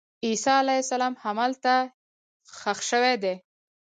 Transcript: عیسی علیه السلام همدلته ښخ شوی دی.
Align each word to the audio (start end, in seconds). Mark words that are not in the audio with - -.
عیسی 0.25 0.51
علیه 0.61 0.81
السلام 0.83 1.13
همدلته 1.23 1.73
ښخ 2.57 2.79
شوی 2.89 3.15
دی. 3.23 3.35